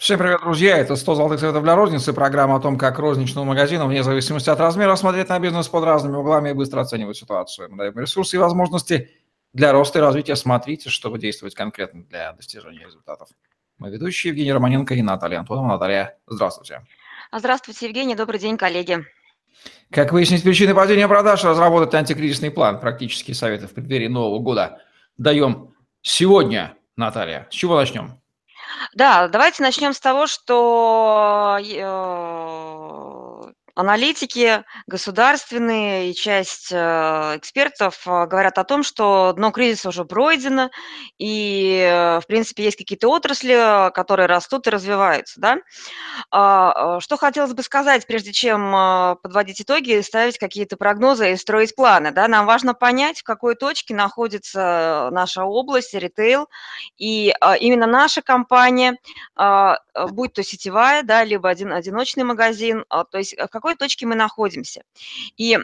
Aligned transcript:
Всем 0.00 0.18
привет, 0.18 0.40
друзья! 0.40 0.78
Это 0.78 0.96
100 0.96 1.14
золотых 1.14 1.40
советов 1.40 1.62
для 1.62 1.76
розницы, 1.76 2.14
программа 2.14 2.56
о 2.56 2.60
том, 2.60 2.78
как 2.78 2.98
розничному 2.98 3.46
магазину, 3.48 3.86
вне 3.86 4.02
зависимости 4.02 4.48
от 4.48 4.58
размера, 4.58 4.96
смотреть 4.96 5.28
на 5.28 5.38
бизнес 5.38 5.68
под 5.68 5.84
разными 5.84 6.16
углами 6.16 6.48
и 6.48 6.52
быстро 6.54 6.80
оценивать 6.80 7.18
ситуацию. 7.18 7.68
Мы 7.70 7.76
даем 7.76 7.98
ресурсы 7.98 8.36
и 8.36 8.38
возможности 8.38 9.10
для 9.52 9.72
роста 9.72 9.98
и 9.98 10.00
развития. 10.00 10.36
Смотрите, 10.36 10.88
чтобы 10.88 11.18
действовать 11.18 11.54
конкретно 11.54 12.04
для 12.04 12.32
достижения 12.32 12.86
результатов. 12.86 13.28
Мы 13.76 13.90
ведущие 13.90 14.30
Евгений 14.30 14.54
Романенко 14.54 14.94
и 14.94 15.02
Наталья 15.02 15.40
Антонова. 15.40 15.66
Наталья, 15.66 16.16
здравствуйте. 16.26 16.80
Здравствуйте, 17.30 17.84
Евгений. 17.84 18.14
Добрый 18.14 18.40
день, 18.40 18.56
коллеги. 18.56 19.04
Как 19.90 20.12
выяснить 20.12 20.42
причины 20.42 20.74
падения 20.74 21.08
продаж, 21.08 21.44
разработать 21.44 21.92
антикризисный 21.92 22.50
план, 22.50 22.80
практические 22.80 23.34
советы 23.34 23.66
в 23.66 23.74
преддверии 23.74 24.08
Нового 24.08 24.38
года 24.38 24.80
даем 25.18 25.74
сегодня, 26.00 26.74
Наталья. 26.96 27.46
С 27.50 27.54
чего 27.54 27.76
начнем? 27.76 28.19
Да, 28.94 29.28
давайте 29.28 29.62
начнем 29.62 29.92
с 29.92 30.00
того, 30.00 30.26
что 30.26 31.58
э, 31.60 33.29
аналитики 33.80 34.62
государственные 34.86 36.10
и 36.10 36.14
часть 36.14 36.70
э, 36.70 36.76
экспертов 37.36 38.06
э, 38.06 38.26
говорят 38.26 38.58
о 38.58 38.64
том, 38.64 38.82
что 38.82 39.32
дно 39.34 39.50
кризиса 39.52 39.88
уже 39.88 40.04
пройдено, 40.04 40.70
и, 41.18 41.88
э, 41.90 42.20
в 42.20 42.26
принципе, 42.26 42.64
есть 42.64 42.76
какие-то 42.76 43.08
отрасли, 43.08 43.90
которые 43.92 44.26
растут 44.26 44.66
и 44.66 44.70
развиваются. 44.70 45.40
Да? 45.40 45.58
А, 46.30 47.00
что 47.00 47.16
хотелось 47.16 47.54
бы 47.54 47.62
сказать, 47.62 48.06
прежде 48.06 48.32
чем 48.32 49.16
подводить 49.22 49.62
итоги, 49.62 50.00
ставить 50.02 50.36
какие-то 50.36 50.76
прогнозы 50.76 51.32
и 51.32 51.36
строить 51.36 51.74
планы. 51.74 52.10
Да? 52.10 52.28
Нам 52.28 52.44
важно 52.44 52.74
понять, 52.74 53.20
в 53.20 53.24
какой 53.24 53.54
точке 53.54 53.94
находится 53.94 55.08
наша 55.10 55.44
область, 55.44 55.94
ритейл, 55.94 56.48
и 56.98 57.32
именно 57.60 57.86
наша 57.86 58.20
компания, 58.22 58.98
будь 59.36 60.32
то 60.34 60.42
сетевая, 60.42 61.02
да, 61.02 61.24
либо 61.24 61.48
один, 61.48 61.72
одиночный 61.72 62.24
магазин, 62.24 62.84
то 62.88 63.18
есть 63.18 63.36
в 63.36 63.48
какой 63.48 63.69
какой 63.70 63.76
точке 63.76 64.06
мы 64.06 64.14
находимся. 64.14 64.82
И 65.36 65.58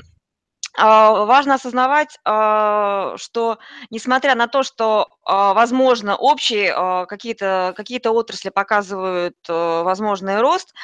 а, 0.79 1.25
важно 1.25 1.55
осознавать, 1.55 2.19
а, 2.25 3.17
что 3.17 3.59
несмотря 3.91 4.35
на 4.35 4.47
то, 4.47 4.63
что, 4.63 5.09
а, 5.25 5.55
возможно, 5.55 6.17
общие 6.17 7.07
какие-то 7.07 7.73
какие 7.77 8.07
отрасли 8.07 8.51
показывают 8.51 9.37
возможный 9.49 10.41
рост, 10.41 10.75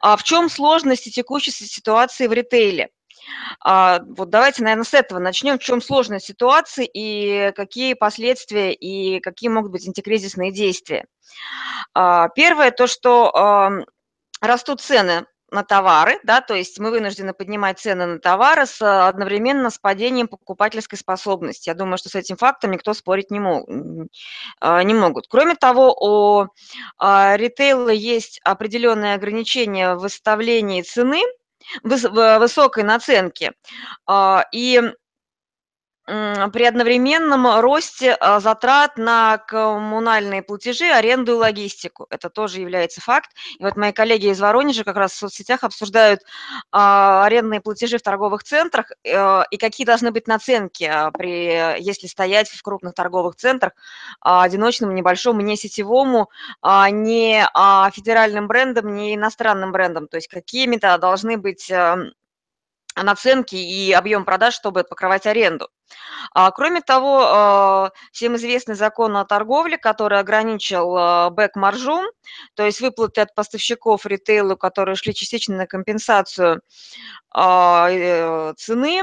в 0.00 0.22
чем 0.22 0.48
сложности 0.48 1.10
текущей 1.10 1.50
ситуации 1.50 2.26
в 2.26 2.32
ритейле? 2.32 2.90
Вот 3.64 4.30
давайте, 4.30 4.64
наверное, 4.64 4.84
с 4.84 4.94
этого 4.94 5.20
начнем. 5.20 5.56
В 5.58 5.62
чем 5.62 5.80
сложность 5.80 6.26
ситуации 6.26 6.88
и 6.92 7.52
какие 7.54 7.94
последствия 7.94 8.72
и 8.72 9.20
какие 9.20 9.48
могут 9.48 9.70
быть 9.70 9.86
антикризисные 9.86 10.50
действия? 10.50 11.06
Первое, 11.94 12.72
то, 12.72 12.88
что 12.88 13.84
растут 14.40 14.80
цены 14.80 15.24
на 15.52 15.62
товары, 15.62 16.18
да, 16.24 16.40
то 16.40 16.54
есть 16.54 16.78
мы 16.78 16.90
вынуждены 16.90 17.34
поднимать 17.34 17.78
цены 17.78 18.06
на 18.06 18.18
товары 18.18 18.66
с, 18.66 18.80
одновременно 18.80 19.68
с 19.68 19.78
падением 19.78 20.26
покупательской 20.26 20.98
способности. 20.98 21.68
Я 21.68 21.74
думаю, 21.74 21.98
что 21.98 22.08
с 22.08 22.14
этим 22.14 22.36
фактом 22.36 22.70
никто 22.70 22.94
спорить 22.94 23.30
не, 23.30 23.38
мог, 23.38 23.68
а, 24.60 24.82
не 24.82 24.94
могут. 24.94 25.28
Кроме 25.28 25.54
того, 25.54 25.92
у 25.92 26.46
а, 26.98 27.36
ритейла 27.36 27.90
есть 27.90 28.40
определенные 28.44 29.14
ограничения 29.14 29.94
в 29.94 30.00
выставлении 30.00 30.80
цены, 30.82 31.20
высокой 31.82 32.82
наценки. 32.82 33.52
А, 34.06 34.46
и 34.52 34.80
при 36.52 36.64
одновременном 36.64 37.60
росте 37.60 38.12
а, 38.12 38.40
затрат 38.40 38.98
на 38.98 39.38
коммунальные 39.38 40.42
платежи, 40.42 40.90
аренду 40.90 41.32
и 41.32 41.36
логистику. 41.36 42.06
Это 42.10 42.28
тоже 42.28 42.60
является 42.60 43.00
факт. 43.00 43.30
И 43.58 43.64
вот 43.64 43.76
мои 43.76 43.92
коллеги 43.92 44.26
из 44.26 44.40
Воронежа 44.40 44.84
как 44.84 44.96
раз 44.96 45.12
в 45.12 45.16
соцсетях 45.16 45.64
обсуждают 45.64 46.20
а, 46.70 47.24
арендные 47.24 47.60
платежи 47.60 47.96
в 47.96 48.02
торговых 48.02 48.44
центрах 48.44 48.90
э, 49.04 49.42
и 49.50 49.56
какие 49.56 49.86
должны 49.86 50.10
быть 50.10 50.26
наценки, 50.26 50.84
а, 50.84 51.10
при, 51.10 51.80
если 51.80 52.06
стоять 52.06 52.48
в 52.50 52.62
крупных 52.62 52.94
торговых 52.94 53.36
центрах, 53.36 53.72
одиночному, 54.20 54.92
небольшому, 54.92 55.40
не 55.40 55.56
сетевому, 55.56 56.30
не 56.90 57.46
федеральным 57.92 58.48
брендом, 58.48 58.94
не 58.94 59.14
иностранным 59.14 59.72
брендом. 59.72 60.08
То 60.08 60.16
есть 60.16 60.28
какими-то 60.28 60.96
должны 60.98 61.36
быть 61.36 61.70
эм, 61.70 62.12
наценки 62.96 63.56
и 63.56 63.92
объем 63.92 64.24
продаж, 64.24 64.54
чтобы 64.54 64.84
покрывать 64.84 65.26
аренду. 65.26 65.68
А, 66.32 66.50
кроме 66.50 66.80
того, 66.80 67.22
а, 67.24 67.90
всем 68.12 68.36
известный 68.36 68.74
закон 68.74 69.16
о 69.16 69.24
торговле, 69.24 69.78
который 69.78 70.18
ограничил 70.18 70.96
а, 70.96 71.30
бэк-маржу, 71.30 72.02
то 72.54 72.64
есть 72.64 72.80
выплаты 72.80 73.20
от 73.20 73.34
поставщиков 73.34 74.06
ритейлу, 74.06 74.56
которые 74.56 74.96
шли 74.96 75.14
частично 75.14 75.56
на 75.56 75.66
компенсацию 75.66 76.62
э, 77.34 78.54
цены, 78.56 79.02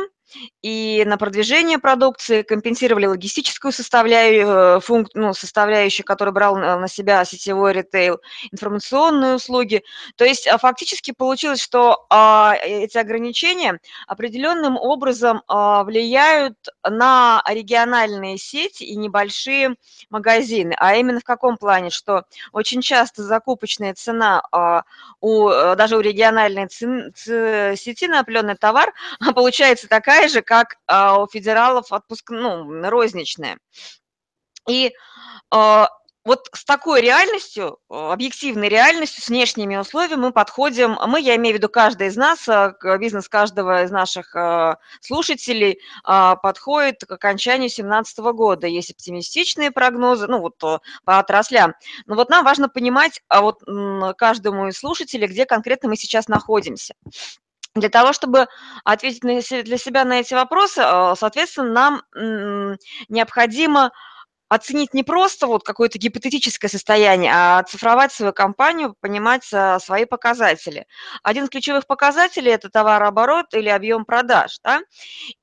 и 0.62 1.04
на 1.06 1.18
продвижение 1.18 1.80
продукции, 1.80 2.42
компенсировали 2.42 3.06
логистическую 3.06 3.72
составляющую, 3.72 4.48
э, 4.48 4.80
функ, 4.80 5.10
ну, 5.14 5.34
составляющую, 5.34 6.06
которую 6.06 6.34
брал 6.34 6.56
на 6.56 6.88
себя 6.88 7.24
сетевой 7.26 7.74
ритейл, 7.74 8.20
информационные 8.52 9.36
услуги. 9.36 9.84
То 10.16 10.26
есть 10.26 10.48
а, 10.48 10.58
фактически 10.58 11.12
получилось, 11.12 11.62
что 11.62 12.06
а, 12.10 12.56
эти 12.62 12.98
ограничения 12.98 13.80
определенным 14.08 14.78
образом 14.78 15.44
а, 15.48 15.84
влияют 15.84 16.56
на 16.88 17.42
региональные 17.48 18.38
сети 18.38 18.84
и 18.84 18.96
небольшие 18.96 19.76
магазины. 20.10 20.74
А 20.78 20.96
именно 20.96 21.20
в 21.20 21.24
каком 21.24 21.58
плане? 21.58 21.90
Что 21.90 22.24
очень 22.52 22.82
часто 22.82 23.24
закупочная 23.24 23.94
цена 23.94 24.42
у, 25.22 25.50
э, 25.50 25.76
даже 25.76 25.98
у 25.98 26.02
региональной 26.02 26.70
сети 26.70 28.08
на 28.08 28.20
определенный 28.22 28.56
товар 28.56 28.94
получается 29.36 29.88
такая, 29.88 30.19
такая 30.20 30.30
же, 30.30 30.42
как 30.42 30.76
а, 30.88 31.22
у 31.22 31.28
федералов 31.28 31.92
отпуск, 31.92 32.30
ну, 32.30 32.90
розничная. 32.90 33.58
И 34.68 34.92
а, 35.50 35.88
вот 36.26 36.50
с 36.54 36.66
такой 36.66 37.02
реальностью, 37.02 37.80
объективной 37.90 38.68
реальностью, 38.68 39.24
с 39.24 39.30
внешними 39.30 39.78
условиями 39.78 40.20
мы 40.20 40.32
подходим, 40.34 40.98
мы, 41.08 41.22
я 41.22 41.38
имею 41.38 41.56
в 41.56 41.58
виду 41.58 41.70
каждый 41.70 42.08
из 42.08 42.18
нас, 42.18 42.48
а, 42.50 42.76
бизнес 42.98 43.30
каждого 43.30 43.84
из 43.84 43.92
наших 43.92 44.36
слушателей 45.02 45.80
подходит 46.04 47.06
к 47.06 47.12
окончанию 47.12 47.70
2017 47.70 48.20
года. 48.34 48.68
Есть 48.68 48.92
оптимистичные 48.92 49.72
прогнозы, 49.72 50.28
ну 50.28 50.40
вот 50.40 50.58
по 50.58 50.82
отраслям. 51.06 51.76
Но 52.06 52.16
вот 52.16 52.30
нам 52.30 52.44
важно 52.44 52.68
понимать 52.68 53.22
а 53.30 53.42
вот 53.42 53.64
каждому 54.18 54.68
из 54.68 54.78
слушателей, 54.78 55.28
где 55.28 55.46
конкретно 55.46 55.90
мы 55.90 55.96
сейчас 55.96 56.28
находимся. 56.28 56.94
Для 57.76 57.90
того, 57.90 58.14
чтобы 58.14 58.48
ответить 58.84 59.22
для 59.22 59.78
себя 59.78 60.06
на 60.06 60.20
эти 60.20 60.34
вопросы, 60.34 60.82
э, 60.82 61.14
соответственно, 61.18 62.02
нам 62.14 62.78
необходимо 63.10 63.92
оценить 64.50 64.96
не 64.96 65.04
просто 65.04 65.48
вот 65.48 65.64
какое-то 65.64 66.00
гипотетическое 66.00 66.70
состояние, 66.70 67.32
а 67.34 67.64
цифровать 67.64 68.12
свою 68.12 68.34
компанию, 68.34 68.96
понимать 69.00 69.48
э, 69.54 69.78
свои 69.80 70.06
показатели. 70.06 70.88
Один 71.22 71.46
из 71.46 71.50
ключевых 71.50 71.86
показателей– 71.86 72.52
это 72.54 72.70
товарооборот 72.70 73.54
или 73.54 73.70
объем 73.70 74.06
продаж. 74.06 74.60
Да? 74.64 74.82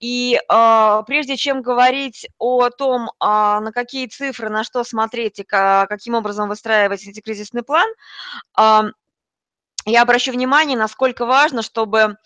И 0.00 0.36
э, 0.36 1.03
прежде 1.06 1.36
чем 1.36 1.62
говорить 1.62 2.28
о 2.38 2.69
том, 2.70 3.09
э, 3.09 3.10
на 3.20 3.70
какие 3.72 4.09
цифры, 4.09 4.50
на 4.50 4.65
что 4.65 4.82
смотреть 4.82 5.38
и 5.38 5.44
каким 5.44 6.15
образом 6.15 6.48
выстраивать 6.48 7.06
антикризисный 7.06 7.62
план, 7.62 7.88
э, 8.59 8.91
я 9.86 10.02
обращу 10.02 10.32
внимание, 10.32 10.76
насколько 10.76 11.26
важно, 11.26 11.62
чтобы 11.62 12.16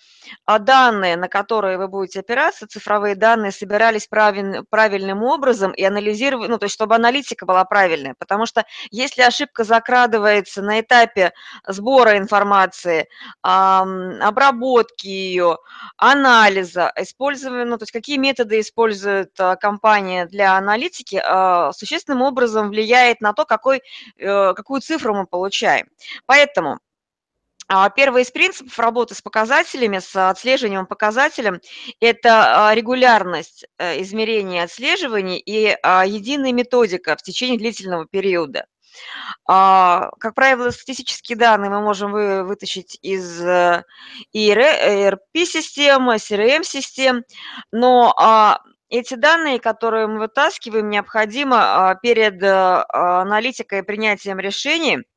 а, 0.47 0.59
данные, 0.59 1.16
на 1.16 1.28
которые 1.28 1.76
вы 1.76 1.88
будете 1.88 2.21
опираться, 2.21 2.66
цифровые 2.66 3.15
данные, 3.15 3.53
собирались 3.53 4.06
правиль, 4.06 4.62
правильным 4.71 5.22
образом 5.22 5.72
и 5.72 5.84
анализировать, 5.84 6.48
ну, 6.48 6.56
то 6.59 6.65
есть 6.65 6.75
чтобы 6.75 6.94
аналитика 6.94 7.44
была 7.44 7.65
правильная. 7.66 8.15
Потому 8.19 8.47
что 8.47 8.65
если 8.91 9.21
ошибка 9.21 9.65
закрадывается 9.65 10.62
на 10.62 10.81
этапе 10.81 11.32
сбора 11.66 12.16
информации, 12.16 13.09
обработки 13.42 15.06
ее, 15.06 15.59
анализа, 15.98 16.91
использования, 16.97 17.66
ну, 17.66 17.77
то 17.77 17.83
есть 17.83 17.92
какие 17.92 18.16
методы 18.16 18.60
использует 18.60 19.39
а, 19.39 19.56
компания 19.56 20.24
для 20.24 20.56
аналитики, 20.56 21.21
а, 21.22 21.72
существенным 21.72 22.22
образом 22.22 22.71
влияет 22.71 23.21
на 23.21 23.34
то, 23.34 23.45
какой, 23.45 23.83
э, 24.16 24.54
какую 24.54 24.80
цифру 24.80 25.15
мы 25.15 25.27
получаем. 25.27 25.86
Поэтому 26.27 26.78
первый 27.95 28.22
из 28.22 28.31
принципов 28.33 28.77
работы 28.78 29.15
с 29.15 29.22
показателями, 29.22 30.01
с 30.01 30.17
отслеживанием 30.17 30.87
показателем, 30.87 31.61
это 32.01 32.69
а, 32.69 32.75
регулярность 32.75 33.65
э, 33.78 34.03
измерения 34.03 34.65
отслеживаний 34.65 35.39
и 35.39 35.77
а, 35.83 36.05
единая 36.05 36.53
методика 36.53 37.17
в 37.17 37.22
течение 37.22 37.59
длительного 37.59 38.07
периода. 38.07 38.67
Как 39.47 40.34
правило, 40.34 40.71
статистические 40.71 41.39
данные 41.39 41.71
мы 41.71 41.81
можем 41.81 42.11
вытащить 42.11 42.99
из 43.03 43.41
ERP-системы, 44.34 46.16
CRM-систем, 46.16 47.23
но 47.71 48.59
эти 48.89 49.15
данные, 49.15 49.61
которые 49.61 50.09
мы 50.09 50.19
вытаскиваем, 50.19 50.91
необходимо 50.91 51.97
перед 52.03 52.43
аналитикой 52.43 53.78
и 53.78 53.83
принятием 53.83 54.41
решений– 54.41 54.99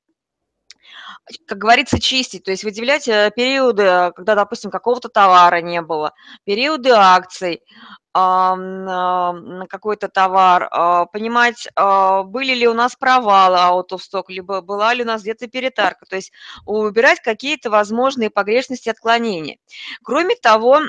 как 1.48 1.58
говорится, 1.58 2.00
чистить, 2.00 2.44
то 2.44 2.52
есть 2.52 2.64
выделять 2.64 3.08
э, 3.08 3.32
периоды, 3.36 4.12
когда, 4.16 4.36
допустим, 4.36 4.72
какого-то 4.72 5.10
товара 5.10 5.62
не 5.62 5.82
было, 5.82 6.14
периоды 6.46 6.92
акций 6.92 7.62
на 8.16 9.66
какой-то 9.70 10.08
товар, 10.08 10.68
а, 10.70 11.06
понимать, 11.06 11.68
а, 11.76 12.22
были 12.22 12.54
ли 12.54 12.68
у 12.68 12.74
нас 12.74 12.96
провалы 12.96 13.58
out 13.58 13.90
of 13.92 14.02
stock, 14.02 14.26
либо 14.28 14.62
была 14.62 14.94
ли 14.94 15.04
у 15.04 15.08
нас 15.08 15.24
где-то 15.24 15.48
перетарка, 15.48 16.06
то 16.06 16.16
есть 16.16 16.32
убирать 16.66 17.22
какие-то 17.22 17.72
возможные 17.72 18.30
погрешности, 18.30 18.90
отклонения. 18.90 19.58
Кроме 20.04 20.36
того, 20.36 20.82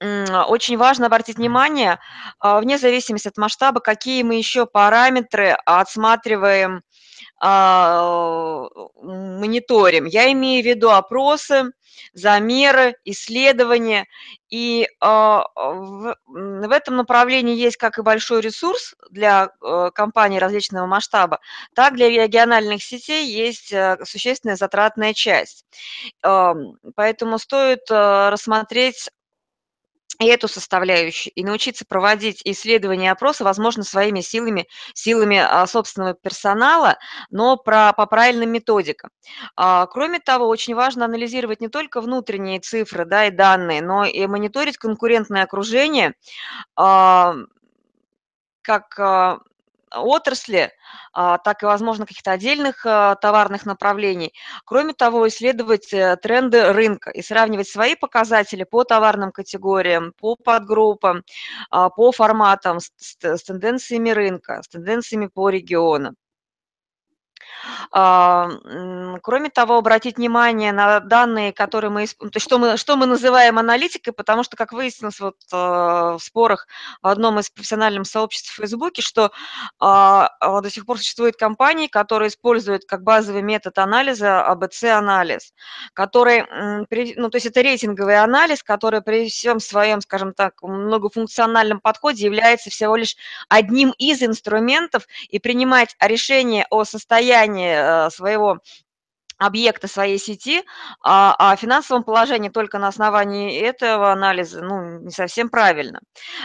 очень 0.00 0.78
важно 0.78 1.06
обратить 1.06 1.36
внимание, 1.36 1.98
а, 2.38 2.60
вне 2.60 2.78
зависимости 2.78 3.28
от 3.28 3.36
масштаба, 3.36 3.80
какие 3.80 4.22
мы 4.22 4.36
еще 4.36 4.66
параметры 4.66 5.58
отсматриваем, 5.66 6.82
мониторим. 9.02 10.04
Я 10.04 10.30
имею 10.32 10.62
в 10.62 10.66
виду 10.66 10.90
опросы, 10.90 11.72
замеры, 12.12 12.96
исследования. 13.04 14.06
И 14.50 14.88
а, 15.00 15.44
в, 15.54 16.16
в 16.26 16.70
этом 16.70 16.96
направлении 16.96 17.56
есть 17.56 17.76
как 17.76 17.98
и 17.98 18.02
большой 18.02 18.40
ресурс 18.40 18.94
для 19.10 19.50
э, 19.62 19.90
компаний 19.94 20.38
различного 20.40 20.86
масштаба, 20.86 21.38
так 21.74 21.94
для 21.94 22.08
региональных 22.08 22.82
сетей 22.82 23.26
есть 23.26 23.72
э, 23.72 23.96
существенная 24.04 24.56
затратная 24.56 25.14
часть. 25.14 25.64
Поэтому 26.20 27.38
стоит 27.38 27.90
э, 27.90 28.28
рассмотреть 28.30 29.10
и 30.20 30.26
эту 30.26 30.48
составляющую, 30.48 31.32
и 31.34 31.42
научиться 31.42 31.86
проводить 31.88 32.42
исследования 32.44 33.06
и 33.06 33.08
опросы, 33.08 33.42
возможно, 33.42 33.82
своими 33.84 34.20
силами, 34.20 34.66
силами 34.92 35.38
а, 35.38 35.66
собственного 35.66 36.12
персонала, 36.14 36.98
но 37.30 37.56
про, 37.56 37.94
по 37.94 38.04
правильным 38.04 38.50
методикам. 38.50 39.10
А, 39.56 39.86
кроме 39.86 40.20
того, 40.20 40.46
очень 40.46 40.74
важно 40.74 41.06
анализировать 41.06 41.62
не 41.62 41.68
только 41.68 42.02
внутренние 42.02 42.60
цифры 42.60 43.06
да, 43.06 43.26
и 43.26 43.30
данные, 43.30 43.80
но 43.80 44.04
и 44.04 44.26
мониторить 44.26 44.76
конкурентное 44.76 45.42
окружение, 45.42 46.12
а, 46.76 47.34
как 48.62 49.40
отрасли, 49.94 50.72
а, 51.12 51.38
так 51.38 51.62
и, 51.62 51.66
возможно, 51.66 52.06
каких-то 52.06 52.32
отдельных 52.32 52.84
а, 52.86 53.14
товарных 53.16 53.66
направлений. 53.66 54.32
Кроме 54.64 54.92
того, 54.92 55.28
исследовать 55.28 55.92
э, 55.92 56.16
тренды 56.16 56.72
рынка 56.72 57.10
и 57.10 57.22
сравнивать 57.22 57.68
свои 57.68 57.94
показатели 57.94 58.64
по 58.64 58.84
товарным 58.84 59.32
категориям, 59.32 60.12
по 60.18 60.36
подгруппам, 60.36 61.22
а, 61.70 61.90
по 61.90 62.12
форматам 62.12 62.78
с, 62.80 63.16
тенденциями 63.44 64.10
рынка, 64.10 64.62
с 64.62 64.68
тенденциями 64.68 65.26
по 65.26 65.48
регионам. 65.48 66.16
Кроме 67.90 69.50
того, 69.52 69.76
обратить 69.78 70.16
внимание 70.16 70.72
на 70.72 71.00
данные, 71.00 71.52
которые 71.52 71.90
мы, 71.90 72.06
то 72.06 72.30
есть 72.34 72.44
что 72.44 72.58
мы, 72.58 72.76
что 72.76 72.96
мы 72.96 73.06
называем 73.06 73.58
аналитикой, 73.58 74.12
потому 74.12 74.44
что, 74.44 74.56
как 74.56 74.72
выяснилось 74.72 75.20
вот 75.20 75.36
а, 75.52 76.16
в 76.18 76.22
спорах 76.22 76.66
в 77.02 77.06
одном 77.08 77.38
из 77.38 77.50
профессиональных 77.50 78.06
сообществ 78.06 78.52
в 78.52 78.56
Фейсбуке, 78.56 79.02
что 79.02 79.32
а, 79.78 80.30
а, 80.40 80.60
до 80.60 80.70
сих 80.70 80.86
пор 80.86 80.98
существуют 80.98 81.36
компании, 81.36 81.86
которые 81.88 82.28
используют 82.28 82.84
как 82.84 83.02
базовый 83.02 83.42
метод 83.42 83.78
анализа 83.78 84.42
АБЦ-анализ, 84.42 85.52
который, 85.92 86.44
ну, 87.16 87.30
то 87.30 87.36
есть 87.36 87.46
это 87.46 87.60
рейтинговый 87.60 88.18
анализ, 88.18 88.62
который 88.62 89.02
при 89.02 89.28
всем 89.28 89.60
своем, 89.60 90.00
скажем 90.00 90.32
так, 90.32 90.62
многофункциональном 90.62 91.80
подходе 91.80 92.24
является 92.24 92.70
всего 92.70 92.96
лишь 92.96 93.16
одним 93.48 93.92
из 93.98 94.22
инструментов, 94.22 95.06
и 95.28 95.38
принимать 95.38 95.96
решение 96.00 96.66
о 96.70 96.84
состоянии 96.84 97.49
состояние 97.50 98.06
э, 98.06 98.10
своего 98.10 98.58
объекта 99.38 99.88
своей 99.88 100.18
сети, 100.18 100.62
а, 101.02 101.34
а 101.38 101.56
финансовом 101.56 102.04
положении 102.04 102.50
только 102.50 102.78
на 102.78 102.88
основании 102.88 103.58
этого 103.58 104.12
анализа 104.12 104.62
ну, 104.62 105.00
не 105.00 105.10
совсем 105.10 105.48
правильно. 105.48 106.00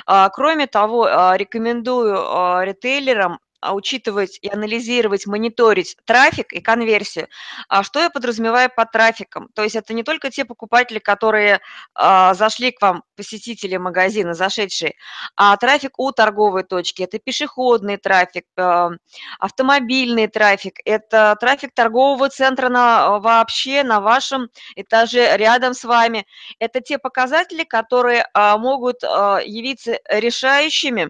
А, 0.05 0.29
кроме 0.29 0.65
того, 0.65 1.03
а, 1.03 1.35
рекомендую 1.35 2.15
ритейлерам 2.63 3.39
учитывать 3.73 4.39
и 4.41 4.49
анализировать, 4.49 5.27
мониторить 5.27 5.97
трафик 6.05 6.53
и 6.53 6.61
конверсию. 6.61 7.27
А 7.69 7.83
что 7.83 7.99
я 7.99 8.09
подразумеваю 8.09 8.69
под 8.75 8.91
трафиком? 8.91 9.49
То 9.53 9.63
есть 9.63 9.75
это 9.75 9.93
не 9.93 10.03
только 10.03 10.29
те 10.29 10.45
покупатели, 10.45 10.99
которые 10.99 11.61
а, 11.93 12.33
зашли 12.33 12.71
к 12.71 12.81
вам, 12.81 13.03
посетители 13.15 13.77
магазина, 13.77 14.33
зашедшие, 14.33 14.95
а 15.35 15.55
трафик 15.57 15.99
у 15.99 16.11
торговой 16.11 16.63
точки, 16.63 17.03
это 17.03 17.19
пешеходный 17.19 17.97
трафик, 17.97 18.45
а, 18.57 18.91
автомобильный 19.39 20.27
трафик, 20.27 20.79
это 20.85 21.35
трафик 21.39 21.73
торгового 21.73 22.29
центра 22.29 22.69
на, 22.69 23.19
вообще 23.19 23.83
на 23.83 24.01
вашем 24.01 24.49
этаже 24.75 25.37
рядом 25.37 25.73
с 25.73 25.83
вами. 25.83 26.25
Это 26.59 26.81
те 26.81 26.97
показатели, 26.97 27.63
которые 27.63 28.27
а, 28.33 28.57
могут 28.57 29.03
а, 29.03 29.39
явиться 29.43 29.99
решающими 30.09 31.09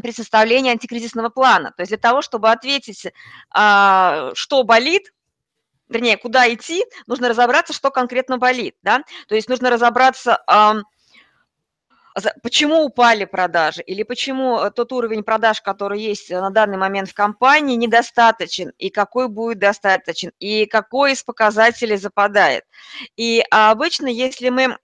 при 0.00 0.12
составлении 0.12 0.72
антикризисного 0.72 1.28
плана. 1.28 1.72
То 1.76 1.82
есть 1.82 1.90
для 1.90 1.98
того, 1.98 2.22
чтобы 2.22 2.50
ответить, 2.50 3.06
а, 3.50 4.30
что 4.34 4.62
болит, 4.64 5.12
вернее, 5.88 6.16
куда 6.16 6.52
идти, 6.52 6.84
нужно 7.06 7.28
разобраться, 7.28 7.72
что 7.72 7.90
конкретно 7.90 8.38
болит. 8.38 8.76
Да? 8.82 9.02
То 9.28 9.34
есть 9.34 9.48
нужно 9.48 9.70
разобраться, 9.70 10.44
почему 12.42 12.84
упали 12.84 13.24
продажи 13.24 13.82
или 13.82 14.02
почему 14.02 14.70
тот 14.70 14.92
уровень 14.92 15.24
продаж, 15.24 15.60
который 15.60 16.00
есть 16.00 16.30
на 16.30 16.50
данный 16.50 16.78
момент 16.78 17.10
в 17.10 17.14
компании, 17.14 17.76
недостаточен, 17.76 18.72
и 18.78 18.90
какой 18.90 19.28
будет 19.28 19.58
достаточен, 19.58 20.32
и 20.38 20.66
какой 20.66 21.12
из 21.12 21.22
показателей 21.22 21.96
западает. 21.96 22.64
И 23.16 23.44
обычно, 23.50 24.06
если 24.06 24.48
мы 24.48 24.78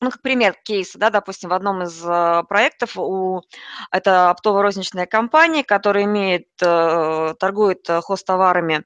ну, 0.00 0.10
как 0.10 0.20
пример 0.20 0.54
кейса, 0.62 0.98
да, 0.98 1.10
допустим, 1.10 1.48
в 1.50 1.54
одном 1.54 1.82
из 1.82 2.04
э, 2.04 2.42
проектов 2.48 2.96
у 2.96 3.42
это 3.90 4.30
оптово-розничная 4.30 5.06
компания, 5.06 5.64
которая 5.64 6.04
имеет, 6.04 6.48
э, 6.60 7.34
торгует 7.38 7.88
э, 7.88 8.00
хостоварами 8.02 8.84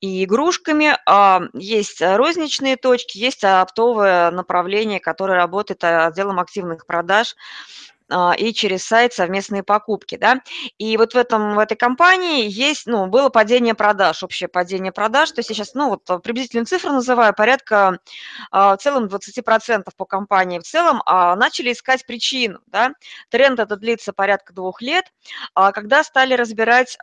и 0.00 0.24
игрушками. 0.24 0.96
А, 1.06 1.40
есть 1.54 2.02
розничные 2.02 2.76
точки, 2.76 3.18
есть 3.18 3.42
оптовое 3.42 4.30
направление, 4.30 5.00
которое 5.00 5.36
работает 5.36 5.82
отделом 5.82 6.38
активных 6.38 6.86
продаж 6.86 7.34
а, 7.34 7.99
и 8.38 8.52
через 8.52 8.84
сайт 8.84 9.12
совместные 9.12 9.62
покупки, 9.62 10.16
да. 10.16 10.40
И 10.78 10.96
вот 10.96 11.14
в, 11.14 11.16
этом, 11.16 11.54
в 11.54 11.58
этой 11.58 11.76
компании 11.76 12.48
есть, 12.48 12.86
ну, 12.86 13.06
было 13.06 13.28
падение 13.28 13.74
продаж, 13.74 14.22
общее 14.22 14.48
падение 14.48 14.92
продаж, 14.92 15.30
то 15.30 15.40
есть 15.40 15.48
сейчас, 15.48 15.74
ну, 15.74 15.90
вот 15.90 16.22
приблизительную 16.22 16.66
цифру 16.66 16.92
называю, 16.92 17.34
порядка 17.34 17.98
а, 18.50 18.76
в 18.76 18.80
целом 18.80 19.06
20% 19.06 19.84
по 19.96 20.04
компании 20.04 20.58
в 20.58 20.64
целом, 20.64 21.02
а, 21.06 21.36
начали 21.36 21.72
искать 21.72 22.06
причину, 22.06 22.60
да. 22.66 22.92
Тренд 23.28 23.60
это 23.60 23.76
длится 23.76 24.12
порядка 24.12 24.52
двух 24.52 24.82
лет, 24.82 25.06
когда 25.54 26.02
стали 26.04 26.34
разбирать 26.34 26.96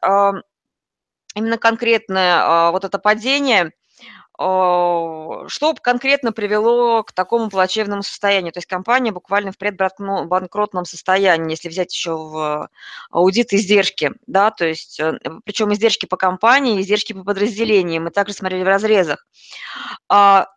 именно 1.36 1.58
конкретное 1.58 2.72
вот 2.72 2.84
это 2.84 3.00
падение– 3.00 3.72
что 4.40 5.74
конкретно 5.82 6.32
привело 6.32 7.04
к 7.04 7.12
такому 7.12 7.50
плачевному 7.50 8.04
состоянию? 8.04 8.54
То 8.54 8.60
есть 8.60 8.68
компания 8.68 9.12
буквально 9.12 9.52
в 9.52 9.58
предбанкротном 9.58 10.86
состоянии, 10.86 11.52
если 11.52 11.70
взять 11.70 11.92
еще 11.92 12.16
в 12.16 12.70
аудит 13.10 13.54
издержки, 13.54 14.12
да, 14.28 14.52
то 14.52 14.66
есть, 14.66 15.00
э, 15.00 15.18
причем 15.44 15.74
издержки 15.74 16.06
по 16.06 16.18
компании, 16.18 16.80
издержки 16.82 17.14
по 17.14 17.24
подразделениям, 17.24 18.04
мы 18.04 18.12
также 18.12 18.34
смотрели 18.34 18.64
в 18.64 18.68
разрезах. 18.68 19.26
А, 20.08 20.48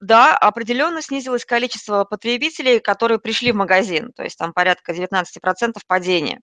да, 0.00 0.36
определенно 0.36 1.00
снизилось 1.00 1.46
количество 1.46 2.04
потребителей, 2.04 2.78
которые 2.78 3.18
пришли 3.18 3.52
в 3.52 3.56
магазин, 3.56 4.12
то 4.12 4.22
есть 4.22 4.36
там 4.36 4.52
порядка 4.52 4.92
19% 4.92 5.80
падения. 5.86 6.40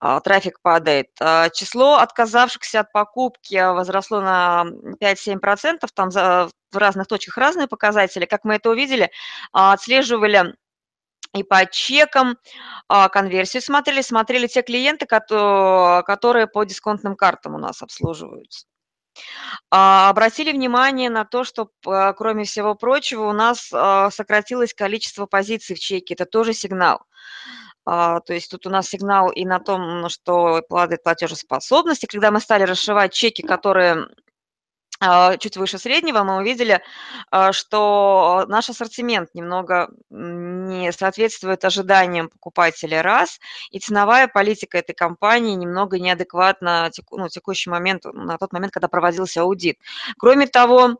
А, 0.00 0.20
трафик 0.20 0.60
падает. 0.60 1.08
А, 1.20 1.48
число 1.50 1.96
отказавшихся 1.96 2.80
от 2.80 2.92
покупки 2.92 3.54
возросло 3.72 4.20
на 4.20 4.64
5-7%, 5.00 5.88
там 5.94 6.10
в 6.10 6.50
разных 6.76 7.06
точках 7.06 7.38
разные 7.38 7.68
показатели. 7.68 8.26
Как 8.26 8.44
мы 8.44 8.56
это 8.56 8.70
увидели, 8.70 9.10
а, 9.52 9.72
отслеживали 9.72 10.54
и 11.34 11.42
по 11.42 11.66
чекам, 11.66 12.36
конверсию 13.10 13.60
смотрели, 13.60 14.02
смотрели 14.02 14.46
те 14.46 14.62
клиенты, 14.62 15.04
которые 15.04 16.46
по 16.46 16.62
дисконтным 16.62 17.16
картам 17.16 17.56
у 17.56 17.58
нас 17.58 17.82
обслуживаются. 17.82 18.66
Обратили 19.70 20.52
внимание 20.52 21.10
на 21.10 21.24
то, 21.24 21.42
что, 21.42 21.70
кроме 21.82 22.44
всего 22.44 22.76
прочего, 22.76 23.24
у 23.24 23.32
нас 23.32 23.66
сократилось 24.14 24.74
количество 24.74 25.26
позиций 25.26 25.74
в 25.74 25.80
чеке. 25.80 26.14
Это 26.14 26.24
тоже 26.24 26.52
сигнал. 26.52 27.04
А, 27.86 28.20
то 28.20 28.32
есть 28.32 28.50
тут 28.50 28.66
у 28.66 28.70
нас 28.70 28.88
сигнал 28.88 29.30
и 29.30 29.44
на 29.44 29.60
том, 29.60 30.08
что 30.08 30.62
падает 30.68 31.02
платежеспособность. 31.02 32.04
И 32.04 32.06
когда 32.06 32.30
мы 32.30 32.40
стали 32.40 32.64
расшивать 32.64 33.12
чеки, 33.12 33.42
которые 33.42 34.08
а, 35.00 35.36
чуть 35.36 35.56
выше 35.56 35.78
среднего, 35.78 36.22
мы 36.22 36.38
увидели, 36.38 36.80
а, 37.30 37.52
что 37.52 38.44
наш 38.48 38.70
ассортимент 38.70 39.34
немного 39.34 39.90
не 40.08 40.92
соответствует 40.92 41.64
ожиданиям 41.64 42.28
покупателя, 42.28 43.02
раз, 43.02 43.38
и 43.70 43.80
ценовая 43.80 44.28
политика 44.28 44.78
этой 44.78 44.94
компании 44.94 45.54
немного 45.54 45.98
неадекватна 45.98 46.90
ну, 47.10 47.28
текущий 47.28 47.70
момент, 47.70 48.04
на 48.04 48.38
тот 48.38 48.52
момент, 48.52 48.72
когда 48.72 48.88
проводился 48.88 49.42
аудит. 49.42 49.78
Кроме 50.16 50.46
того, 50.46 50.96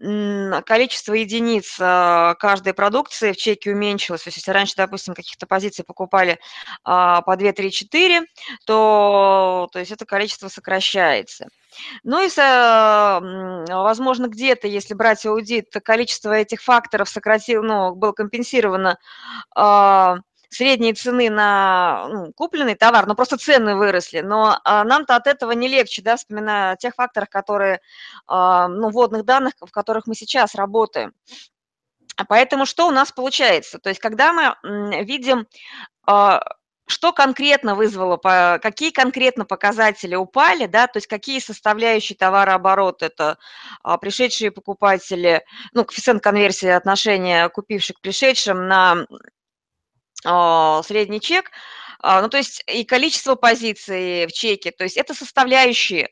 количество 0.00 1.14
единиц 1.14 1.76
а, 1.80 2.34
каждой 2.34 2.72
продукции 2.72 3.32
в 3.32 3.36
чеке 3.36 3.72
уменьшилось. 3.72 4.22
То 4.22 4.28
есть 4.28 4.36
если 4.38 4.52
раньше, 4.52 4.74
допустим, 4.76 5.14
каких-то 5.14 5.46
позиций 5.46 5.84
покупали 5.84 6.38
а, 6.84 7.22
по 7.22 7.36
2, 7.36 7.52
3, 7.52 7.70
4, 7.72 8.22
то, 8.64 9.68
то 9.72 9.78
есть 9.78 9.90
это 9.90 10.06
количество 10.06 10.48
сокращается. 10.48 11.48
Ну 12.02 12.24
и, 12.24 12.30
возможно, 13.72 14.28
где-то, 14.28 14.66
если 14.68 14.94
брать 14.94 15.26
аудит, 15.26 15.66
количество 15.84 16.32
этих 16.32 16.62
факторов 16.62 17.08
сократил, 17.08 17.62
ну, 17.62 17.94
было 17.94 18.12
компенсировано 18.12 18.98
а, 19.54 20.18
средней 20.48 20.94
цены 20.94 21.30
на 21.30 22.08
ну, 22.08 22.32
купленный 22.32 22.74
товар, 22.74 23.06
но 23.06 23.14
просто 23.14 23.36
цены 23.36 23.76
выросли. 23.76 24.20
Но 24.20 24.58
а, 24.64 24.84
нам-то 24.84 25.16
от 25.16 25.26
этого 25.26 25.52
не 25.52 25.68
легче, 25.68 26.02
да, 26.02 26.16
вспоминая 26.16 26.72
о 26.72 26.76
тех 26.76 26.94
факторах, 26.94 27.28
которые, 27.28 27.80
а, 28.26 28.68
ну, 28.68 28.90
вводных 28.90 29.24
данных, 29.24 29.54
в 29.60 29.70
которых 29.70 30.06
мы 30.06 30.14
сейчас 30.14 30.54
работаем. 30.54 31.12
Поэтому 32.28 32.66
что 32.66 32.88
у 32.88 32.90
нас 32.90 33.12
получается? 33.12 33.78
То 33.78 33.90
есть 33.90 34.00
когда 34.00 34.32
мы 34.32 35.04
видим, 35.04 35.46
а, 36.06 36.42
что 36.90 37.12
конкретно 37.12 37.74
вызвало, 37.74 38.16
какие 38.16 38.90
конкретно 38.90 39.44
показатели 39.44 40.14
упали, 40.14 40.64
да, 40.64 40.86
то 40.86 40.96
есть 40.96 41.06
какие 41.06 41.38
составляющие 41.38 42.16
товарооборота, 42.16 43.06
это 43.06 43.38
пришедшие 44.00 44.50
покупатели, 44.50 45.44
ну, 45.74 45.84
коэффициент 45.84 46.22
конверсии 46.22 46.68
отношения 46.68 47.50
купивших 47.50 47.98
к 47.98 48.00
пришедшим 48.00 48.68
на 48.68 48.92
а, 48.92 49.06
средний 50.22 51.20
чек, 51.20 51.50
а, 52.00 52.22
ну, 52.22 52.28
то 52.28 52.36
есть 52.36 52.62
и 52.66 52.84
количество 52.84 53.34
позиций 53.34 54.26
в 54.26 54.32
чеке, 54.32 54.70
то 54.70 54.84
есть 54.84 54.96
это 54.96 55.14
составляющие 55.14 56.10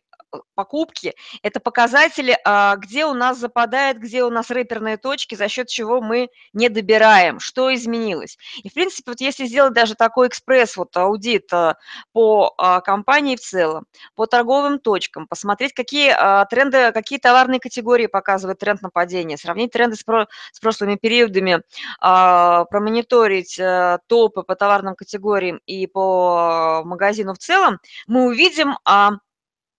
покупки, 0.54 1.14
это 1.42 1.60
показатели, 1.60 2.38
а, 2.44 2.76
где 2.76 3.06
у 3.06 3.14
нас 3.14 3.38
западает, 3.38 3.98
где 3.98 4.24
у 4.24 4.30
нас 4.30 4.50
рэперные 4.50 4.96
точки, 4.96 5.34
за 5.34 5.48
счет 5.48 5.68
чего 5.68 6.00
мы 6.00 6.28
не 6.52 6.68
добираем, 6.68 7.40
что 7.40 7.74
изменилось. 7.74 8.38
И, 8.62 8.68
в 8.68 8.74
принципе, 8.74 9.10
вот 9.12 9.20
если 9.20 9.46
сделать 9.46 9.72
даже 9.72 9.94
такой 9.94 10.28
экспресс, 10.28 10.76
вот 10.76 10.96
аудит 10.96 11.52
а, 11.52 11.76
по 12.12 12.54
а, 12.58 12.80
компании 12.80 13.36
в 13.36 13.40
целом, 13.40 13.86
по 14.14 14.26
торговым 14.26 14.78
точкам, 14.78 15.26
посмотреть, 15.26 15.72
какие 15.72 16.14
тренды, 16.48 16.92
какие 16.92 17.18
товарные 17.18 17.60
категории 17.60 18.06
показывают 18.06 18.58
тренд 18.58 18.82
на 18.82 18.90
падение, 18.90 19.36
сравнить 19.36 19.72
тренды 19.72 19.96
с, 19.96 20.04
с 20.52 20.60
прошлыми 20.60 20.96
периодами, 20.96 21.62
промониторить 22.00 23.58
э, 23.58 23.98
топы 24.06 24.42
по 24.42 24.54
товарным 24.54 24.94
категориям 24.94 25.60
и 25.66 25.86
по 25.86 26.82
магазину 26.84 27.34
в 27.34 27.38
целом, 27.38 27.78
мы 28.06 28.26
увидим, 28.26 28.78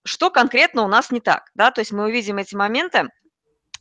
что 0.07 0.29
конкретно 0.29 0.83
у 0.83 0.87
нас 0.87 1.11
не 1.11 1.19
так, 1.19 1.51
да, 1.53 1.71
то 1.71 1.81
есть 1.81 1.91
мы 1.91 2.05
увидим 2.05 2.37
эти 2.37 2.55
моменты, 2.55 3.09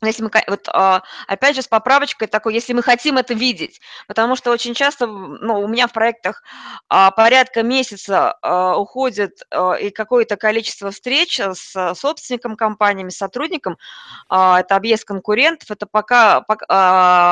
если 0.02 0.22
мы, 0.22 0.30
вот, 0.46 0.68
а, 0.68 1.02
опять 1.26 1.56
же, 1.56 1.62
с 1.62 1.68
поправочкой 1.68 2.28
такой, 2.28 2.52
если 2.54 2.72
мы 2.74 2.82
хотим 2.82 3.16
это 3.16 3.32
видеть, 3.32 3.80
потому 4.06 4.36
что 4.36 4.50
очень 4.50 4.74
часто, 4.74 5.06
ну, 5.06 5.60
у 5.60 5.68
меня 5.68 5.86
в 5.86 5.92
проектах 5.92 6.42
а, 6.88 7.10
порядка 7.10 7.62
месяца 7.62 8.36
а, 8.42 8.76
уходит 8.76 9.40
и 9.80 9.90
какое-то 9.90 10.36
количество 10.36 10.90
встреч 10.90 11.40
с 11.40 11.94
собственником 11.94 12.56
компаниями, 12.56 13.08
с 13.08 13.16
сотрудником, 13.16 13.78
это 14.28 14.66
объезд 14.70 15.04
конкурентов, 15.04 15.70
это 15.70 15.86
пока, 15.86 16.42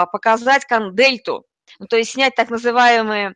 показать 0.06 0.66
дельту, 0.92 1.44
ну, 1.78 1.86
то 1.86 1.96
есть 1.96 2.12
снять 2.12 2.34
так 2.34 2.50
называемые 2.50 3.34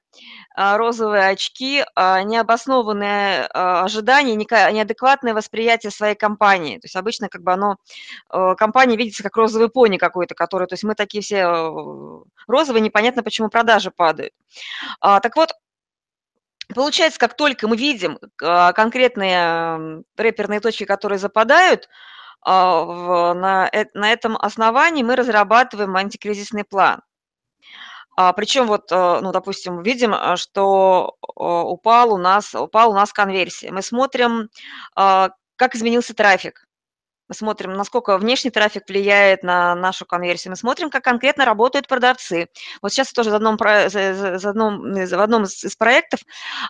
а, 0.55 0.77
розовые 0.77 1.29
очки, 1.29 1.85
а, 1.95 2.23
необоснованные 2.23 3.47
а, 3.53 3.85
ожидания, 3.85 4.35
неадекватное 4.35 5.35
восприятие 5.35 5.91
своей 5.91 6.15
компании. 6.15 6.79
То 6.79 6.87
есть 6.87 6.97
обычно 6.97 7.29
как 7.29 7.43
бы 7.43 7.53
оно, 7.53 7.77
компания 8.57 8.97
видится 8.97 9.23
как 9.23 9.37
розовый 9.37 9.69
пони 9.69 9.99
какой-то, 9.99 10.35
который, 10.35 10.67
то 10.67 10.75
есть 10.75 10.85
мы 10.85 10.95
такие 10.95 11.23
все 11.23 11.45
розовые, 12.47 12.81
непонятно, 12.81 13.23
почему 13.23 13.49
продажи 13.49 13.91
падают. 13.91 14.33
Так 15.01 15.37
вот, 15.37 15.53
Получается, 16.75 17.19
как 17.19 17.35
только 17.35 17.67
мы 17.67 17.79
видим 17.79 18.19
конкретные 18.37 20.05
рэперные 20.19 20.61
точки, 20.61 20.85
которые 20.85 21.19
западают, 21.19 21.89
э, 22.47 22.51
на 22.51 23.71
этом 23.73 24.37
основании 24.37 25.03
мы 25.03 25.17
разрабатываем 25.17 25.97
антикризисный 25.97 26.65
план. 26.65 27.01
А, 28.21 28.33
причем 28.33 28.67
вот, 28.67 28.91
э, 28.91 29.21
ну, 29.23 29.31
допустим, 29.31 29.81
видим, 29.85 30.13
а, 30.13 30.37
что 30.37 31.15
упал 31.37 32.13
у 32.13 32.17
нас, 32.19 32.53
упал 32.53 32.91
у 32.91 32.95
нас 32.95 33.13
конверсия. 33.13 33.71
Мы 33.71 33.81
смотрим, 33.81 34.51
как 34.97 35.75
изменился 35.77 36.15
трафик. 36.15 36.68
Мы 37.29 37.35
смотрим, 37.35 37.75
насколько 37.75 38.17
внешний 38.17 38.51
трафик 38.51 38.89
влияет 38.89 39.43
на 39.43 39.75
нашу 39.75 40.07
конверсию. 40.07 40.53
Мы 40.53 40.57
смотрим, 40.57 40.89
как 40.89 41.05
конкретно 41.05 41.45
работают 41.45 41.87
продавцы. 41.87 42.49
Вот 42.81 42.91
сейчас 42.93 43.13
тоже 43.13 43.31
в 43.31 43.35
одном, 43.35 43.59
в 43.59 44.47
одном, 44.47 44.95
в 44.95 45.21
одном 45.21 45.43
из 45.45 45.77
проектов, 45.77 46.21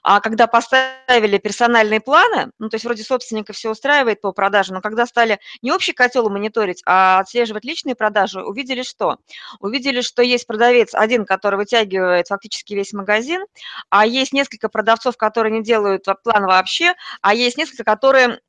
а 0.03 0.21
когда 0.21 0.49
поставили 0.49 1.39
персональные 1.39 2.01
планы, 2.01 2.51
ну, 2.59 2.69
то 2.69 2.75
есть 2.75 2.85
вроде 2.85 3.05
собственника 3.05 3.53
все 3.53 3.71
устраивает 3.71 4.21
по 4.21 4.33
продаже, 4.33 4.73
но 4.73 4.81
когда 4.81 5.07
стали 5.07 5.39
не 5.63 5.71
общий 5.71 5.93
котел 5.93 6.29
мониторить, 6.29 6.83
а 6.87 7.21
отслеживать 7.21 7.65
личные 7.65 7.95
продажи, 7.95 8.43
увидели 8.43 8.83
что? 8.83 9.19
Увидели, 9.61 10.01
что 10.01 10.23
есть 10.23 10.47
продавец 10.47 10.93
один, 10.93 11.25
который 11.25 11.57
вытягивает 11.57 12.29
фактически 12.29 12.75
весь 12.75 12.93
магазин, 12.93 13.45
а 13.91 14.07
есть 14.07 14.33
несколько 14.33 14.69
продавцов, 14.69 15.17
которые 15.17 15.53
не 15.53 15.63
делают 15.63 16.07
план 16.25 16.47
вообще, 16.47 16.95
а 17.23 17.33
есть 17.35 17.57
несколько, 17.57 17.85
которые 17.85 18.41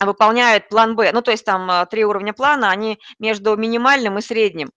выполняют 0.00 0.68
план 0.68 0.96
Б. 0.96 1.10
Ну, 1.12 1.22
то 1.22 1.30
есть 1.30 1.44
там 1.44 1.70
а, 1.70 1.86
три 1.86 2.04
уровня 2.04 2.32
плана, 2.32 2.70
они 2.70 2.98
между 3.18 3.56
минимальным 3.56 4.18
и 4.18 4.22
средним 4.22 4.70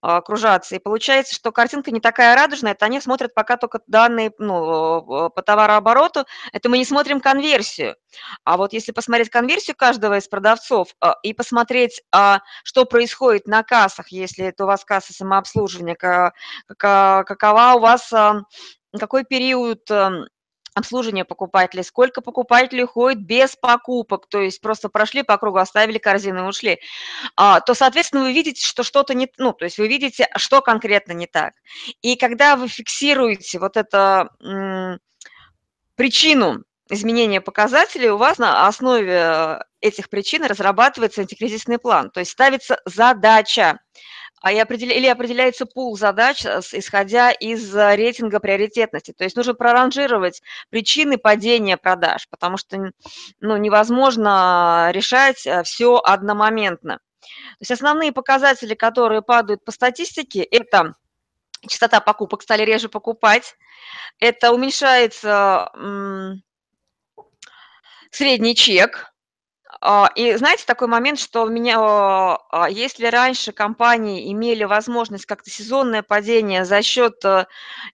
а, 0.00 0.20
кружатся. 0.20 0.76
И 0.76 0.78
получается, 0.80 1.34
что 1.34 1.52
картинка 1.52 1.90
не 1.90 2.00
такая 2.00 2.34
радужная, 2.34 2.72
это 2.72 2.86
они 2.86 3.00
смотрят 3.00 3.34
пока 3.34 3.56
только 3.56 3.80
данные 3.86 4.32
ну, 4.38 5.30
по 5.30 5.42
товарообороту, 5.42 6.24
это 6.52 6.68
мы 6.68 6.78
не 6.78 6.84
смотрим 6.84 7.20
конверсию. 7.20 7.96
А 8.44 8.56
вот 8.56 8.72
если 8.72 8.92
посмотреть 8.92 9.30
конверсию 9.30 9.76
каждого 9.76 10.18
из 10.18 10.26
продавцов 10.26 10.94
а, 11.00 11.16
и 11.22 11.32
посмотреть, 11.32 12.02
что 12.64 12.84
происходит 12.84 13.46
на 13.46 13.62
кассах, 13.62 14.08
если 14.08 14.46
это 14.46 14.64
у 14.64 14.66
вас 14.66 14.84
касса 14.84 15.12
самообслуживания, 15.12 15.94
какова 16.66 17.74
у 17.76 17.78
вас, 17.78 18.12
какой 18.98 19.24
период 19.24 19.88
обслуживание 20.74 21.24
покупателей, 21.24 21.84
сколько 21.84 22.20
покупателей 22.20 22.84
уходит 22.84 23.20
без 23.24 23.56
покупок, 23.56 24.26
то 24.28 24.40
есть 24.40 24.60
просто 24.60 24.88
прошли 24.88 25.22
по 25.22 25.36
кругу, 25.36 25.58
оставили 25.58 25.98
корзину 25.98 26.44
и 26.44 26.48
ушли, 26.48 26.80
а, 27.36 27.60
то, 27.60 27.74
соответственно, 27.74 28.22
вы 28.24 28.32
видите, 28.32 28.64
что 28.64 28.82
что-то 28.82 29.14
не, 29.14 29.30
ну, 29.38 29.52
то 29.52 29.64
есть 29.64 29.78
вы 29.78 29.88
видите, 29.88 30.28
что 30.36 30.60
конкретно 30.60 31.12
не 31.12 31.26
так. 31.26 31.54
И 32.00 32.16
когда 32.16 32.56
вы 32.56 32.68
фиксируете 32.68 33.58
вот 33.58 33.76
эту 33.76 34.30
причину 35.94 36.64
изменения 36.88 37.40
показателей, 37.40 38.10
у 38.10 38.16
вас 38.16 38.38
на 38.38 38.66
основе 38.66 39.60
этих 39.80 40.08
причин 40.08 40.44
разрабатывается 40.44 41.20
антикризисный 41.20 41.78
план, 41.78 42.10
то 42.10 42.20
есть 42.20 42.32
ставится 42.32 42.80
задача 42.84 43.78
а 44.42 44.52
и 44.52 44.58
определя... 44.58 44.94
или 44.94 45.06
определяется 45.06 45.66
пул 45.66 45.96
задач, 45.96 46.44
э, 46.44 46.60
исходя 46.72 47.30
из 47.30 47.74
э, 47.74 47.96
рейтинга 47.96 48.40
приоритетности. 48.40 49.12
То 49.12 49.24
есть 49.24 49.36
нужно 49.36 49.54
проранжировать 49.54 50.42
причины 50.68 51.16
падения 51.16 51.76
продаж, 51.76 52.28
потому 52.28 52.56
что 52.56 52.92
ну, 53.40 53.56
невозможно 53.56 54.90
решать 54.92 55.46
э, 55.46 55.62
все 55.62 55.96
одномоментно. 55.98 56.98
То 57.20 57.60
есть 57.60 57.70
основные 57.70 58.10
показатели, 58.10 58.74
которые 58.74 59.22
падают 59.22 59.64
по 59.64 59.70
статистике, 59.70 60.42
это 60.42 60.94
частота 61.68 62.00
покупок, 62.00 62.42
стали 62.42 62.64
реже 62.64 62.88
покупать, 62.88 63.54
это 64.18 64.50
уменьшается 64.50 65.70
средний 68.10 68.56
чек, 68.56 69.11
и 70.14 70.36
знаете, 70.36 70.64
такой 70.64 70.86
момент, 70.86 71.18
что 71.18 71.42
у 71.42 71.48
меня, 71.48 71.76
а, 71.78 72.68
если 72.70 73.06
раньше 73.06 73.50
компании 73.50 74.30
имели 74.32 74.62
возможность 74.62 75.26
как-то 75.26 75.50
сезонное 75.50 76.02
падение 76.02 76.64
за 76.64 76.82
счет 76.82 77.24
э, 77.24 77.46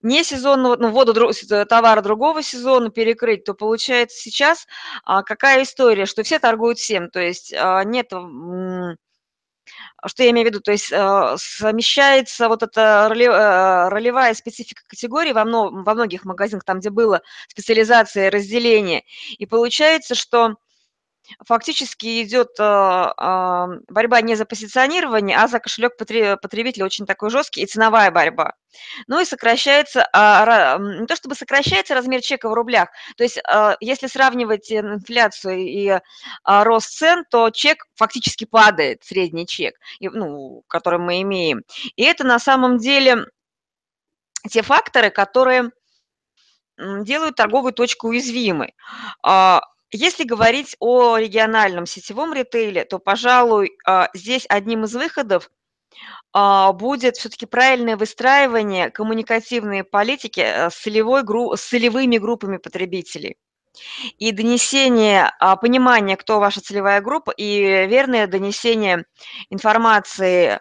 несезонного, 0.02 0.76
ну, 0.76 0.90
ввода 0.90 1.12
э, 1.18 1.64
товара 1.64 2.02
другого 2.02 2.42
сезона 2.42 2.90
перекрыть, 2.90 3.44
то 3.44 3.54
получается 3.54 4.18
сейчас 4.18 4.66
а, 5.04 5.22
какая 5.22 5.62
история, 5.62 6.04
что 6.04 6.22
все 6.22 6.38
торгуют 6.38 6.78
всем, 6.78 7.08
то 7.10 7.20
есть 7.20 7.54
нет 7.86 8.12
что 10.06 10.22
я 10.22 10.30
имею 10.30 10.46
в 10.46 10.50
виду? 10.50 10.60
То 10.60 10.72
есть 10.72 10.92
э, 10.92 11.36
совмещается 11.38 12.48
вот 12.48 12.62
эта 12.62 13.08
ролевая 13.08 14.34
специфика 14.34 14.82
категории 14.86 15.32
во, 15.32 15.44
во 15.44 15.94
многих 15.94 16.24
магазинах, 16.24 16.64
там, 16.64 16.80
где 16.80 16.90
было 16.90 17.22
специализация 17.48 18.30
разделение. 18.30 19.04
И 19.38 19.46
получается, 19.46 20.14
что 20.14 20.56
фактически 21.44 22.22
идет 22.22 22.50
а, 22.58 23.14
а, 23.16 23.68
борьба 23.88 24.20
не 24.20 24.34
за 24.34 24.44
позиционирование, 24.44 25.36
а 25.36 25.48
за 25.48 25.60
кошелек 25.60 25.96
потребителя 25.96 26.84
очень 26.84 27.06
такой 27.06 27.30
жесткий 27.30 27.62
и 27.62 27.66
ценовая 27.66 28.10
борьба. 28.10 28.54
Ну 29.06 29.20
и 29.20 29.24
сокращается, 29.24 30.08
а, 30.12 30.78
не 30.78 31.06
то 31.06 31.16
чтобы 31.16 31.34
сокращается 31.34 31.94
размер 31.94 32.20
чека 32.20 32.48
в 32.48 32.54
рублях, 32.54 32.88
то 33.16 33.24
есть 33.24 33.38
если 33.80 34.06
сравнивать 34.06 34.70
инфляцию 34.72 35.58
и 35.58 36.00
рост 36.44 36.90
цен, 36.90 37.24
то 37.30 37.50
чек 37.50 37.86
фактически 37.94 38.44
падает, 38.44 39.04
средний 39.04 39.46
чек, 39.46 39.74
ну, 40.00 40.62
который 40.68 40.98
мы 40.98 41.22
имеем. 41.22 41.62
И 41.96 42.02
это 42.02 42.24
на 42.24 42.38
самом 42.38 42.78
деле 42.78 43.26
те 44.48 44.62
факторы, 44.62 45.10
которые 45.10 45.70
делают 46.78 47.36
торговую 47.36 47.72
точку 47.72 48.08
уязвимой. 48.08 48.74
Если 49.90 50.24
говорить 50.24 50.76
о 50.80 51.16
региональном 51.16 51.86
сетевом 51.86 52.34
ритейле, 52.34 52.84
то, 52.84 52.98
пожалуй, 52.98 53.72
а, 53.86 54.10
здесь 54.12 54.44
одним 54.48 54.84
из 54.84 54.94
выходов 54.94 55.50
а, 56.32 56.72
будет 56.72 57.16
все-таки 57.16 57.46
правильное 57.46 57.96
выстраивание 57.96 58.90
коммуникативной 58.90 59.84
политики 59.84 60.40
э, 60.40 60.70
с, 60.70 60.74
целевой, 60.74 61.22
с 61.56 61.60
целевыми 61.62 62.18
группами 62.18 62.58
потребителей 62.58 63.38
и 64.18 64.32
донесение 64.32 65.32
а, 65.38 65.56
понимания, 65.56 66.16
кто 66.16 66.38
ваша 66.38 66.60
целевая 66.60 67.00
группа, 67.00 67.30
и 67.30 67.86
верное 67.86 68.26
донесение 68.26 69.04
информации 69.48 70.60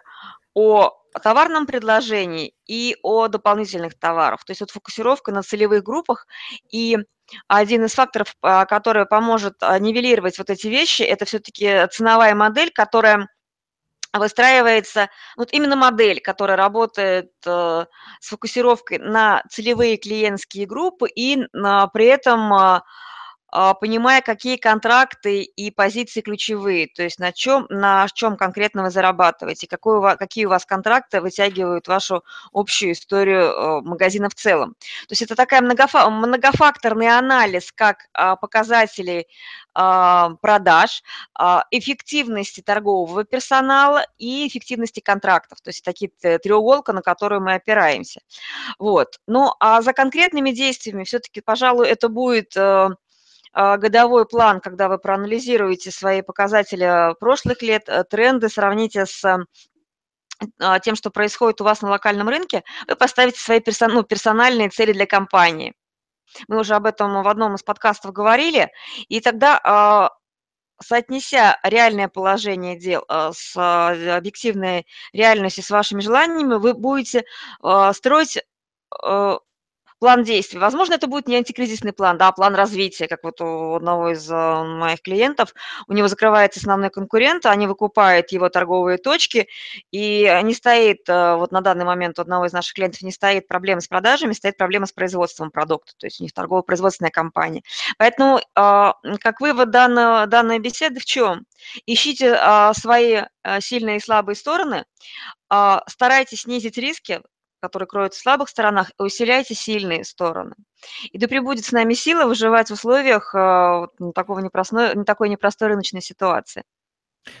о 0.54 0.92
товарном 1.22 1.66
предложении 1.66 2.54
и 2.66 2.96
о 3.02 3.28
дополнительных 3.28 3.98
товарах. 3.98 4.44
То 4.44 4.52
есть 4.52 4.60
вот 4.60 4.70
фокусировка 4.70 5.32
на 5.32 5.42
целевых 5.42 5.82
группах 5.82 6.26
и 6.70 6.98
один 7.46 7.84
из 7.84 7.94
факторов, 7.94 8.34
а, 8.42 8.64
который 8.66 9.06
поможет 9.06 9.54
а, 9.62 9.78
нивелировать 9.78 10.38
вот 10.38 10.50
эти 10.50 10.66
вещи, 10.66 11.02
это 11.02 11.24
все-таки 11.24 11.86
ценовая 11.90 12.34
модель, 12.34 12.70
которая 12.70 13.28
выстраивается, 14.12 15.10
вот 15.36 15.52
именно 15.52 15.76
модель, 15.76 16.20
которая 16.20 16.56
работает 16.56 17.30
э, 17.44 17.84
с 18.20 18.28
фокусировкой 18.28 18.98
на 18.98 19.42
целевые 19.50 19.98
клиентские 19.98 20.66
группы 20.66 21.08
и 21.08 21.36
при 21.92 22.06
этом 22.06 22.52
а, 22.54 22.84
понимая, 23.50 24.20
какие 24.20 24.56
контракты 24.56 25.42
и 25.42 25.70
позиции 25.70 26.20
ключевые, 26.20 26.88
то 26.88 27.02
есть 27.02 27.18
на 27.18 27.32
чем, 27.32 27.66
на 27.70 28.06
чем 28.14 28.36
конкретно 28.36 28.82
вы 28.82 28.90
зарабатываете, 28.90 29.66
какой 29.66 29.98
у 29.98 30.00
вас, 30.00 30.16
какие 30.18 30.44
у 30.44 30.50
вас 30.50 30.66
контракты 30.66 31.20
вытягивают 31.20 31.88
вашу 31.88 32.24
общую 32.52 32.92
историю 32.92 33.44
э, 33.44 33.80
магазина 33.82 34.28
в 34.28 34.34
целом. 34.34 34.74
То 35.08 35.12
есть 35.12 35.22
это 35.22 35.34
такая 35.34 35.62
многофа 35.62 36.08
многофакторный 36.10 37.08
анализ 37.08 37.72
как 37.72 38.08
а, 38.12 38.36
показателей 38.36 39.26
а, 39.74 40.30
продаж, 40.40 41.02
эффективности 41.70 42.60
торгового 42.60 43.24
персонала 43.24 44.04
и 44.18 44.46
эффективности 44.48 45.00
контрактов. 45.00 45.60
То 45.60 45.68
есть 45.70 45.84
такие 45.84 46.10
треуголка, 46.38 46.92
на 46.92 47.02
которую 47.02 47.40
мы 47.42 47.54
опираемся. 47.54 48.20
Вот. 48.78 49.20
Ну, 49.26 49.52
а 49.60 49.80
за 49.82 49.92
конкретными 49.92 50.50
действиями 50.50 51.04
все-таки, 51.04 51.40
пожалуй, 51.40 51.86
это 51.88 52.08
будет 52.08 52.56
а, 52.56 52.90
годовой 53.54 54.26
план, 54.26 54.60
когда 54.60 54.88
вы 54.88 54.98
проанализируете 54.98 55.90
свои 55.90 56.22
показатели 56.22 57.14
прошлых 57.18 57.62
лет, 57.62 57.88
э, 57.88 58.04
тренды, 58.04 58.48
сравните 58.48 59.06
с 59.06 59.24
а, 60.60 60.78
тем, 60.78 60.94
что 60.94 61.10
происходит 61.10 61.60
у 61.60 61.64
вас 61.64 61.82
на 61.82 61.90
локальном 61.90 62.28
рынке, 62.28 62.62
вы 62.86 62.94
поставите 62.94 63.40
свои 63.40 63.60
персон, 63.60 63.92
ну, 63.92 64.02
персональные 64.04 64.70
цели 64.70 64.92
для 64.92 65.06
компании. 65.06 65.74
Мы 66.46 66.60
уже 66.60 66.74
об 66.74 66.86
этом 66.86 67.22
в 67.22 67.28
одном 67.28 67.54
из 67.54 67.62
подкастов 67.62 68.12
говорили, 68.12 68.70
и 69.08 69.20
тогда 69.20 69.60
а, 69.64 70.10
соотнеся 70.80 71.58
реальное 71.64 72.08
положение 72.08 72.78
дел 72.78 73.04
с 73.08 73.56
объективной 73.56 74.86
реальностью, 75.12 75.64
с 75.64 75.70
вашими 75.70 76.00
желаниями, 76.00 76.54
вы 76.54 76.74
будете 76.74 77.24
строить 77.92 78.38
план 79.98 80.22
действий. 80.24 80.58
Возможно, 80.58 80.94
это 80.94 81.06
будет 81.06 81.28
не 81.28 81.36
антикризисный 81.36 81.92
план, 81.92 82.18
да, 82.18 82.28
а 82.28 82.32
план 82.32 82.54
развития, 82.54 83.08
как 83.08 83.24
вот 83.24 83.40
у 83.40 83.74
одного 83.74 84.10
из 84.10 84.30
э, 84.30 84.34
моих 84.34 85.02
клиентов. 85.02 85.54
У 85.86 85.92
него 85.92 86.08
закрывается 86.08 86.60
основной 86.60 86.90
конкурент, 86.90 87.46
они 87.46 87.66
выкупают 87.66 88.30
его 88.32 88.48
торговые 88.48 88.98
точки, 88.98 89.48
и 89.90 90.40
не 90.42 90.54
стоит, 90.54 91.08
э, 91.08 91.34
вот 91.36 91.52
на 91.52 91.60
данный 91.60 91.84
момент 91.84 92.18
у 92.18 92.22
одного 92.22 92.46
из 92.46 92.52
наших 92.52 92.74
клиентов 92.74 93.02
не 93.02 93.12
стоит 93.12 93.48
проблема 93.48 93.80
с 93.80 93.88
продажами, 93.88 94.32
стоит 94.32 94.56
проблема 94.56 94.86
с 94.86 94.92
производством 94.92 95.50
продукта, 95.50 95.92
то 95.98 96.06
есть 96.06 96.20
у 96.20 96.24
них 96.24 96.32
торгово-производственная 96.32 97.10
компания. 97.10 97.62
Поэтому 97.98 98.40
а, 98.54 98.94
как 99.20 99.40
вывод 99.40 99.70
данного, 99.70 100.26
данной 100.26 100.58
беседы 100.58 101.00
в 101.00 101.04
чем? 101.04 101.44
Ищите 101.86 102.38
свои 102.74 103.22
э, 103.42 103.60
сильные 103.60 103.96
и 103.96 104.00
слабые 104.00 104.36
стороны, 104.36 104.84
старайтесь 105.88 106.42
снизить 106.42 106.76
риски, 106.76 107.20
который 107.60 107.86
кроется 107.86 108.18
в 108.18 108.22
слабых 108.22 108.48
сторонах, 108.48 108.90
и 108.98 109.02
усиляйте 109.02 109.54
сильные 109.54 110.04
стороны. 110.04 110.54
И 111.10 111.18
да 111.18 111.28
пребудет 111.28 111.64
с 111.64 111.72
нами 111.72 111.94
сила 111.94 112.26
выживать 112.26 112.70
в 112.70 112.74
условиях 112.74 113.34
э, 113.34 113.86
вот, 113.98 114.14
такого 114.14 114.40
непростой, 114.40 114.94
не 114.94 115.04
такой 115.04 115.28
непростой 115.28 115.68
рыночной 115.68 116.02
ситуации. 116.02 116.62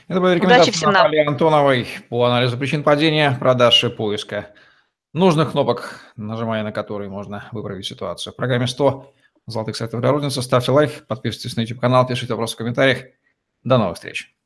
Это 0.06 0.20
была 0.20 0.34
рекомендация 0.34 0.72
всем 0.72 0.92
Натальи. 0.92 1.24
Антоновой 1.24 1.88
по 2.08 2.24
анализу 2.24 2.58
причин 2.58 2.82
падения, 2.82 3.36
продаж 3.38 3.82
и 3.84 3.88
поиска 3.88 4.52
нужных 5.12 5.52
кнопок, 5.52 6.00
нажимая 6.16 6.62
на 6.62 6.72
которые 6.72 7.08
можно 7.10 7.48
выправить 7.52 7.86
ситуацию. 7.86 8.32
В 8.32 8.36
программе 8.36 8.66
100 8.66 9.12
золотых 9.46 9.76
советов 9.76 10.00
для 10.00 10.10
розницы. 10.10 10.42
Ставьте 10.42 10.72
лайк, 10.72 11.06
подписывайтесь 11.06 11.56
на 11.56 11.62
YouTube-канал, 11.62 12.06
пишите 12.06 12.34
вопросы 12.34 12.54
в 12.54 12.58
комментариях. 12.58 13.06
До 13.64 13.78
новых 13.78 13.96
встреч. 13.96 14.37